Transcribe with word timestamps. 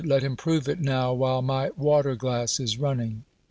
let 0.03 0.23
him 0.23 0.35
prove 0.35 0.67
it 0.67 0.79
now 0.81 1.13
while 1.13 1.43
my 1.43 1.69
waterglass^ 1.79 2.59
is 2.59 2.75
runniiit! 2.77 3.19